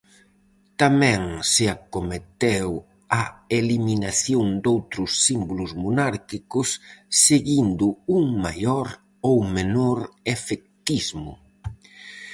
Tamén 0.81 1.21
se 1.53 1.65
acometeu 1.75 2.69
a 3.21 3.23
eliminación 3.59 4.45
doutros 4.65 5.11
símbolos 5.25 5.71
monárquicos, 5.83 6.67
seguindo 7.25 7.85
un 8.17 8.23
maior 8.45 8.87
ou 9.29 9.37
menor 9.57 9.97
efectismo. 10.35 11.31